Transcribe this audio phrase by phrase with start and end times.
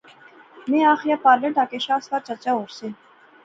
[0.69, 2.87] میں آخیا، پارلے ٹہا کے شاہ سوار چچا اور سے